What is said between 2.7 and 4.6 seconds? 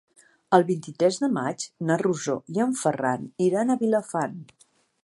Ferran iran a Vilafant.